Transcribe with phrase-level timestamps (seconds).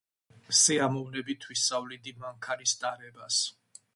[0.59, 3.41] სიამოვნებით ვისწავლიდი მანქანის ტარებას.